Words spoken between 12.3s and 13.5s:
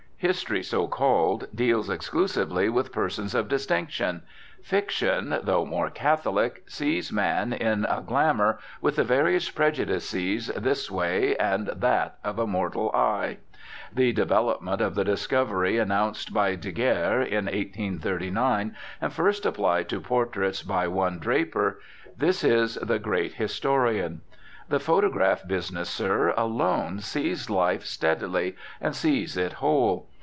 a mortal eye.